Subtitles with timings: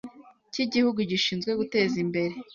[0.53, 2.35] cy igihugu gishinzwe guteza imbere